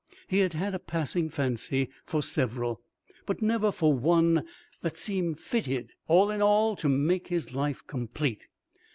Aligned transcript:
He 0.27 0.39
had 0.39 0.53
had 0.53 0.73
a 0.73 0.79
passing 0.79 1.29
fancy 1.29 1.87
for 2.07 2.23
several, 2.23 2.81
but 3.27 3.43
never 3.43 3.71
for 3.71 3.93
one 3.93 4.47
that 4.81 4.97
seemed 4.97 5.39
fitted, 5.39 5.91
all 6.07 6.31
in 6.31 6.41
all, 6.41 6.75
to 6.77 6.89
make 6.89 7.27
his 7.27 7.53
life 7.53 7.85
complete. 7.85 8.47